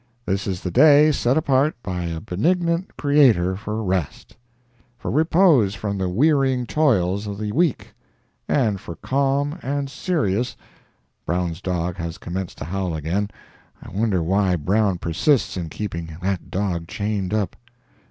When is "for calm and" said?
8.81-9.91